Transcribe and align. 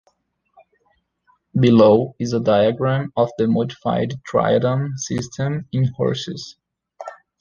Below 1.59 2.15
is 2.17 2.33
a 2.33 2.39
diagram 2.39 3.13
of 3.15 3.29
the 3.37 3.47
modified 3.47 4.15
triadan 4.25 4.97
system 4.97 5.67
in 5.71 5.93
horses. 5.95 6.57